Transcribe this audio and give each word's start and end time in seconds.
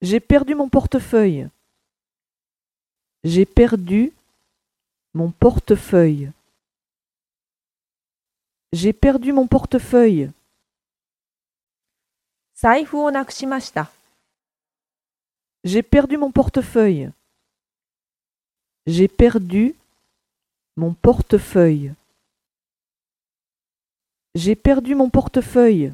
J'ai 0.00 0.18
perdu 0.18 0.54
mon 0.54 0.70
portefeuille. 0.70 1.50
J'ai 3.22 3.44
perdu 3.44 4.14
mon 5.12 5.30
portefeuille. 5.30 6.32
J'ai 8.72 8.94
perdu 8.94 9.34
mon 9.34 9.46
portefeuille. 9.46 10.30
J'ai 15.64 15.82
perdu 15.82 16.16
mon 16.16 16.32
portefeuille. 16.32 17.10
J'ai 18.86 19.08
perdu 19.08 19.74
mon 20.76 20.94
portefeuille. 20.94 21.92
J'ai 24.34 24.56
perdu 24.56 24.94
mon 24.94 25.10
portefeuille. 25.10 25.92